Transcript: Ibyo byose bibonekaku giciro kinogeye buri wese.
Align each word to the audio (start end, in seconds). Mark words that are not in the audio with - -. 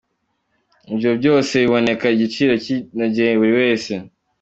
Ibyo 0.91 1.11
byose 1.19 1.53
bibonekaku 1.63 2.15
giciro 2.21 2.53
kinogeye 2.63 3.31
buri 3.39 3.53
wese. 3.59 3.91